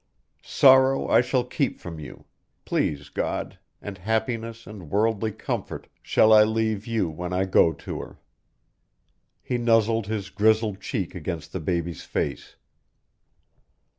[0.41, 2.25] Sorrow I shall keep from you,
[2.65, 8.01] please God, and happiness and worldly comfort shall I leave you when I go to
[8.01, 8.19] her."
[9.43, 12.55] He nuzzled his grizzled cheek against the baby's face.